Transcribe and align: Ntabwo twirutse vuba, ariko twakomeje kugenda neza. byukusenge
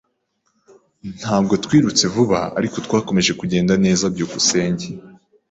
Ntabwo 1.19 1.53
twirutse 1.65 2.03
vuba, 2.13 2.39
ariko 2.57 2.75
twakomeje 2.85 3.31
kugenda 3.39 3.73
neza. 3.85 4.03
byukusenge 4.13 4.87